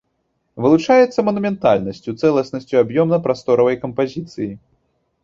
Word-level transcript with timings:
Вылучаецца 0.65 1.19
манументальнасцю, 1.27 2.13
цэласнасцю 2.23 2.75
аб'ёмна-прасторавай 2.85 3.75
кампазіцыі. 3.85 4.49